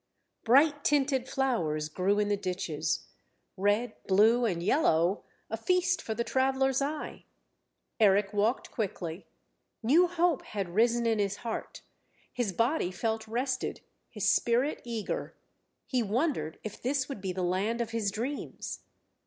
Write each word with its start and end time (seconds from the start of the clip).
Bright 0.43 0.83
tinted 0.83 1.29
flowers 1.29 1.87
grew 1.87 2.17
in 2.17 2.27
the 2.27 2.35
ditches 2.35 3.05
red, 3.55 3.93
blue, 4.07 4.45
and 4.45 4.63
yellow 4.63 5.23
a 5.47 5.55
feast 5.55 6.01
for 6.01 6.15
the 6.15 6.23
traveller's 6.23 6.81
eye. 6.81 7.25
Eric 7.99 8.33
walked 8.33 8.71
quickly; 8.71 9.27
new 9.83 10.07
hope 10.07 10.41
had 10.41 10.73
risen 10.73 11.05
in 11.05 11.19
his 11.19 11.35
heart, 11.45 11.83
his 12.33 12.51
body 12.51 12.89
felt 12.89 13.27
rested, 13.27 13.81
his 14.09 14.27
spirit 14.27 14.81
eager; 14.83 15.35
he 15.85 16.01
wondered 16.01 16.57
if 16.63 16.81
this 16.81 17.07
would 17.07 17.21
be 17.21 17.31
the 17.31 17.43
land 17.43 17.79
of 17.79 17.91
his 17.91 18.09
dreams? 18.09 18.79